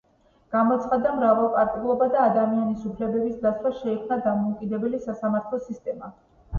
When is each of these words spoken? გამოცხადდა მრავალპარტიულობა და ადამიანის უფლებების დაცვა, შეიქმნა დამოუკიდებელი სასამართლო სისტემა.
გამოცხადდა 0.53 1.11
მრავალპარტიულობა 1.17 2.09
და 2.17 2.25
ადამიანის 2.31 2.89
უფლებების 2.95 3.39
დაცვა, 3.47 3.75
შეიქმნა 3.85 4.21
დამოუკიდებელი 4.27 5.07
სასამართლო 5.09 5.67
სისტემა. 5.73 6.17